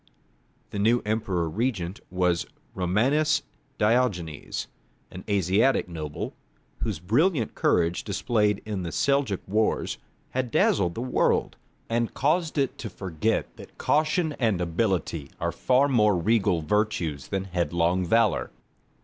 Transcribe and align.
The 0.71 0.79
new 0.79 1.03
Emperor 1.05 1.47
regent 1.47 1.99
was 2.09 2.47
Romanus 2.73 3.43
Diogenes, 3.77 4.65
an 5.11 5.23
Asiatic 5.29 5.87
noble, 5.87 6.33
whose 6.79 6.97
brilliant 6.97 7.53
courage 7.53 8.03
displayed 8.03 8.63
in 8.65 8.81
the 8.81 8.91
Seljouk 8.91 9.41
wars 9.47 9.99
had 10.31 10.49
dazzled 10.49 10.95
the 10.95 11.01
world, 11.03 11.55
and 11.87 12.15
caused 12.15 12.57
it 12.57 12.79
to 12.79 12.89
forget 12.89 13.55
that 13.57 13.77
caution 13.77 14.33
and 14.39 14.59
ability 14.59 15.29
are 15.39 15.51
far 15.51 15.87
more 15.87 16.17
regal 16.17 16.63
virtues 16.63 17.27
than 17.27 17.43
headlong 17.43 18.03
valour. 18.03 18.49